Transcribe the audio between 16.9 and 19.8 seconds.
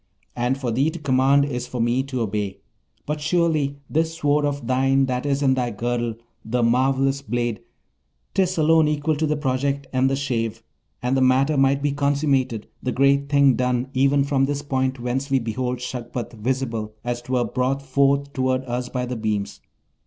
as 'twere brought forward toward us by the beams!